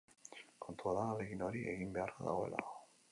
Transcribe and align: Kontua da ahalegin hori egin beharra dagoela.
Kontua 0.65 0.93
da 0.99 1.03
ahalegin 1.09 1.43
hori 1.49 1.61
egin 1.75 1.91
beharra 1.99 2.29
dagoela. 2.29 2.63